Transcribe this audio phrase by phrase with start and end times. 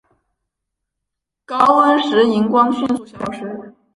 [1.45, 3.75] 高温时荧光迅速消失。